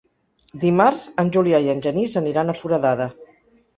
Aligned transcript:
Dimarts 0.61 1.03
en 1.23 1.29
Julià 1.35 1.59
i 1.67 1.71
en 1.75 1.85
Genís 1.85 2.17
aniran 2.23 2.51
a 2.51 2.57
Foradada. 2.63 3.11